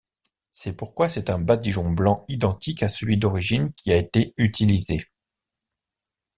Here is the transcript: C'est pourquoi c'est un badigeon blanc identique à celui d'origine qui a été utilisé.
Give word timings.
C'est 0.51 0.73
pourquoi 0.75 1.09
c'est 1.09 1.29
un 1.29 1.37
badigeon 1.37 1.91
blanc 1.91 2.25
identique 2.27 2.81
à 2.81 2.89
celui 2.89 3.17
d'origine 3.19 3.71
qui 3.73 3.91
a 3.91 3.97
été 3.97 4.33
utilisé. 4.37 5.05